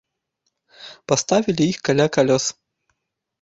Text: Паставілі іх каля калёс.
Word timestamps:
Паставілі 1.11 1.63
іх 1.75 1.79
каля 1.91 2.07
калёс. 2.19 2.45